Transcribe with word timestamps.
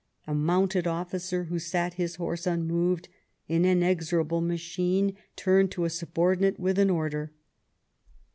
A 0.25 0.33
mounted 0.33 0.87
officer, 0.87 1.43
who 1.43 1.59
sat 1.59 1.93
his 1.93 2.15
horse 2.15 2.47
unmoved, 2.47 3.07
an 3.47 3.65
inexorable 3.65 4.41
machine, 4.41 5.15
turned 5.35 5.69
to 5.73 5.85
a 5.85 5.91
subordinate 5.91 6.59
with 6.59 6.79
an 6.79 6.89
order. 6.89 7.31